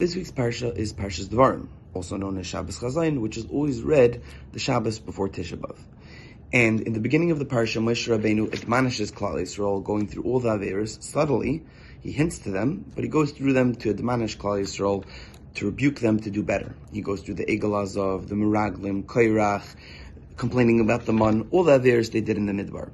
[0.00, 4.22] This week's parsha is Parshas Devarim, also known as Shabbos Chazon, which is always read
[4.50, 5.78] the Shabbos before Tisha B'av.
[6.52, 10.40] And in the beginning of the parsha, Moshe Rabbeinu admonishes Klal Yisrael, going through all
[10.40, 11.62] the Averis subtly.
[12.00, 15.04] He hints to them, but he goes through them to admonish Klal Yisrael,
[15.54, 16.74] to rebuke them to do better.
[16.92, 19.76] He goes through the Egel the Meraglim, Koirach,
[20.36, 22.90] complaining about the man, all the Averis they did in the Midbar.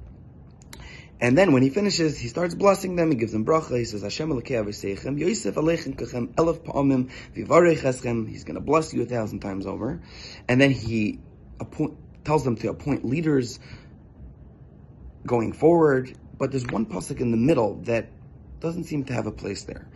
[1.20, 3.10] And then when he finishes, he starts blessing them.
[3.10, 3.78] He gives them bracha.
[3.78, 8.28] He says, Hashem Aviseichem, Yosef Aleichem Kachem, Elef Pa'amim, Vivarech.
[8.28, 10.00] He's going to bless you a thousand times over.
[10.48, 11.18] And then he
[11.60, 13.60] appoint, tells them to appoint leaders
[15.26, 16.16] going forward.
[16.38, 18.08] But there's one pasuk in the middle that
[18.60, 19.86] doesn't seem to have a place there.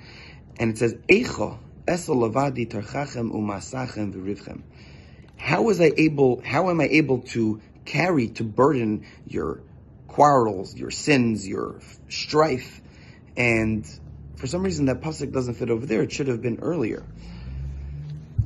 [0.59, 4.61] And it says, Eicha Esel Lavadi Tarchachem Umasachem V'rivchem.
[5.39, 9.63] How is I able, how am I able to carry, to burden your
[10.15, 12.81] quarrels, your sins, your strife,
[13.37, 13.85] and
[14.37, 16.03] for some reason that pasuk doesn't fit over there.
[16.03, 17.05] It should have been earlier.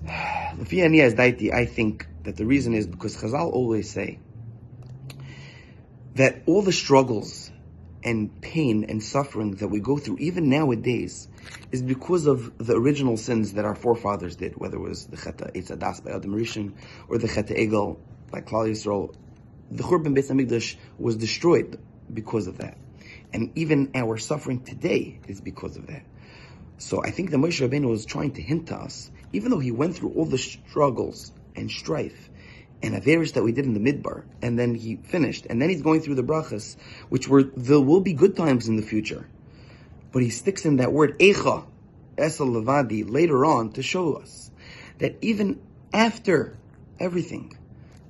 [0.08, 4.18] I think that the reason is because Chazal always say
[6.14, 7.50] that all the struggles
[8.02, 11.28] and pain and suffering that we go through, even nowadays,
[11.70, 15.50] is because of the original sins that our forefathers did, whether it was the Cheta
[15.54, 16.72] Eitzadas by Adam Rishon
[17.08, 17.98] or the Cheta Egel
[18.30, 19.14] by Klal Yisrael
[19.70, 21.78] the Churban Beis Hamikdash was destroyed
[22.12, 22.76] because of that.
[23.32, 26.04] And even our suffering today is because of that.
[26.78, 29.72] So I think that Moshe Rabbeinu was trying to hint to us, even though he
[29.72, 32.30] went through all the struggles and strife
[32.82, 35.82] and Averis that we did in the Midbar, and then he finished, and then he's
[35.82, 36.76] going through the brachas,
[37.08, 39.26] which were, there will be good times in the future.
[40.12, 41.66] But he sticks in that word, Echa,
[42.16, 44.50] Esel Levadi, later on to show us
[44.98, 45.60] that even
[45.92, 46.56] after
[47.00, 47.56] everything,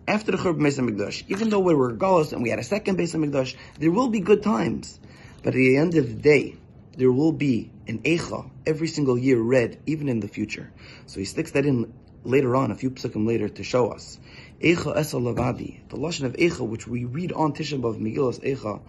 [0.09, 2.99] after the Churban Beis Hamikdash, even though we were Galus and we had a second
[2.99, 4.99] Beis Hamikdash, there will be good times.
[5.43, 6.57] But at the end of the day,
[6.97, 10.73] there will be an Eicha every single year read, even in the future.
[11.07, 11.93] So he sticks that in
[12.25, 14.19] later on, a few psukim later, to show us.
[14.61, 18.81] Eicha Esel Lavadi, the Lashon of Eicha, which we read on Tisha B'Av, Megillas Eicha,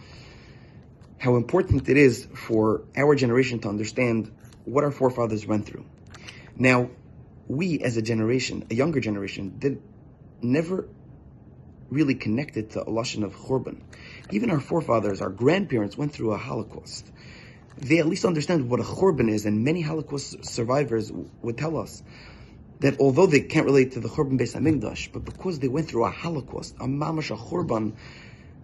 [1.17, 4.31] how important it is for our generation to understand
[4.63, 5.85] what our forefathers went through.
[6.55, 6.89] Now,
[7.47, 9.81] we as a generation, a younger generation, did
[10.41, 10.87] never
[11.89, 13.81] really connected to a lashon of churban.
[14.31, 17.11] Even our forefathers, our grandparents went through a Holocaust.
[17.77, 21.11] They at least understand what a churban is, and many Holocaust survivors
[21.41, 22.03] would tell us
[22.79, 26.05] that although they can't relate to the churban Beis Hamikdash, but because they went through
[26.05, 27.95] a Holocaust, a mamash, a churban,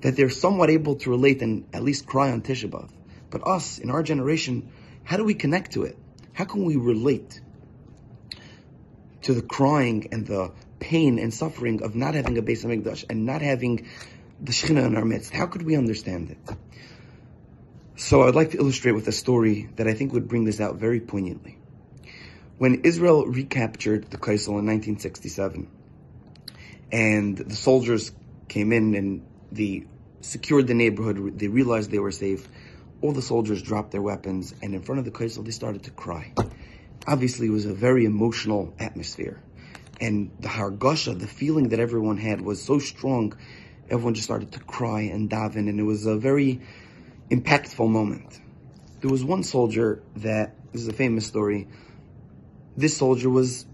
[0.02, 2.90] that they're somewhat able to relate and at least cry on Tisha B'av.
[3.30, 4.70] But us, in our generation,
[5.04, 5.98] how do we connect to it?
[6.34, 7.42] How can we relate
[9.24, 13.26] to the crying and the pain and suffering of not having a Beis Hamikdash and
[13.26, 13.88] not having
[14.42, 15.34] the Shekhinah in our midst.
[15.34, 16.58] How could we understand it?
[17.96, 20.76] So I'd like to illustrate with a story that I think would bring this out
[20.76, 21.58] very poignantly.
[22.58, 25.68] When Israel recaptured the Kosel in 1967,
[26.92, 28.12] and the soldiers
[28.48, 29.86] came in and they
[30.22, 32.48] secured the neighborhood, they realized they were safe,
[33.02, 35.92] all the soldiers dropped their weapons, and in front of the Kosel, they started to
[35.92, 36.34] cry.
[37.08, 39.42] Obviously, it was a very emotional atmosphere
[40.02, 43.36] and the hargasha, the feeling that everyone had was so strong,
[43.90, 46.62] everyone just started to cry and daven, and it was a very
[47.30, 48.40] impactful moment.
[49.02, 51.68] There was one soldier that, this is a famous story,
[52.78, 53.66] this soldier was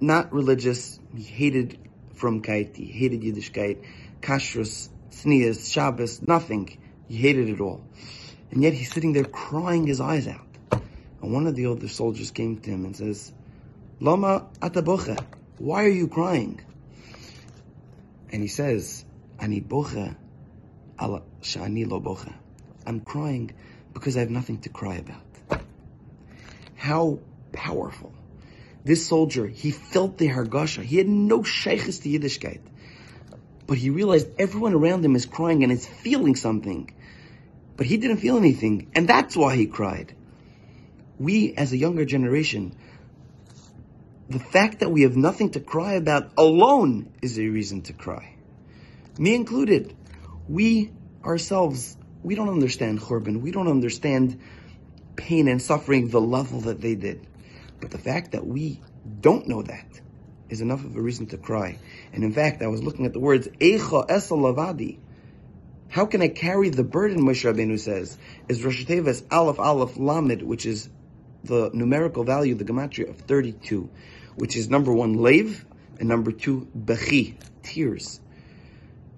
[0.00, 1.78] not religious, he hated
[2.14, 3.84] from frumkeit, he hated Yiddishkeit,
[4.20, 6.78] kashrus, tznius, Shabbos, nothing.
[7.08, 7.84] He hated it all.
[8.50, 10.46] And yet he's sitting there crying his eyes out.
[11.22, 13.32] And one of the other soldiers came to him and says,
[14.00, 15.24] Lama atabocha.
[15.58, 16.60] Why are you crying?
[18.30, 19.04] And he says,
[19.38, 20.16] Ani bocha
[21.00, 22.34] ala shani lo bocha.
[22.86, 23.52] I'm crying
[23.94, 25.62] because I have nothing to cry about.
[26.74, 27.18] How
[27.52, 28.12] powerful.
[28.84, 30.82] This soldier, he felt the hargasha.
[30.82, 32.60] He had no shaychus to Yiddishkeit.
[33.66, 36.90] But he realized everyone around him is crying and is feeling something.
[37.76, 38.90] But he didn't feel anything.
[38.94, 40.14] And that's why he cried.
[41.18, 42.76] We, as a younger generation,
[44.28, 48.36] the fact that we have nothing to cry about alone is a reason to cry.
[49.18, 49.94] Me included.
[50.48, 50.92] We
[51.24, 53.40] ourselves, we don't understand Churban.
[53.40, 54.40] We don't understand
[55.16, 57.26] pain and suffering the level that they did.
[57.80, 58.80] But the fact that we
[59.20, 60.00] don't know that
[60.48, 61.78] is enough of a reason to cry.
[62.12, 64.98] And in fact, I was looking at the words, Eicha Esel Lavadi.
[65.88, 68.18] How can I carry the burden, Moshe Rabbeinu says,
[68.48, 70.88] is Rosh Tevis Aleph Aleph Lamed, which is
[71.44, 73.88] the numerical value, the gematria of 32,
[74.36, 75.64] which is number one, lave,
[75.98, 78.20] and number two, bechi, tears.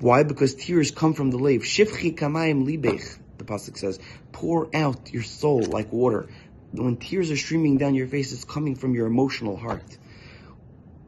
[0.01, 0.23] Why?
[0.23, 1.63] Because tears come from the lave.
[1.63, 3.99] Shifchi kamayim libech, the pasuk says,
[4.33, 6.29] pour out your soul like water.
[6.73, 9.99] when tears are streaming down your face, it's coming from your emotional heart.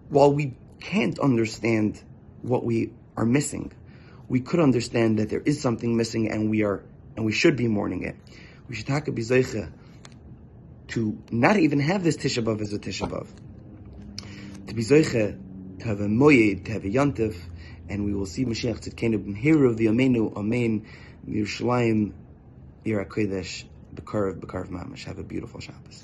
[0.08, 2.02] While we can't understand
[2.42, 3.72] what we are missing,
[4.28, 6.82] we could understand that there is something missing and we are
[7.16, 8.16] and we should be mourning it.
[8.68, 9.70] We should bizaycha
[10.88, 13.26] to not even have this Tisha B'Av as a Tisha.
[14.70, 17.36] To be zoiche, to have a moyed, to have a yantiv,
[17.88, 20.86] and we will see Mashiach Tzidkenu Hero of the Amenu, Amen,
[21.28, 22.12] Yerushalayim,
[22.86, 25.06] Ira Kodesh, Bekar of Bekar of Mamash.
[25.06, 25.98] Have a beautiful Shabbos.